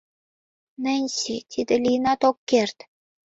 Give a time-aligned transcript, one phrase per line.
[0.83, 2.77] Ненси, тиде лийынат ок керт...